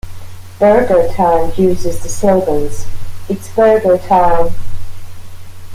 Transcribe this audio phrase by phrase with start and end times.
[0.57, 2.87] Burger Time uses the slogans
[3.29, 4.49] It's Burgertime!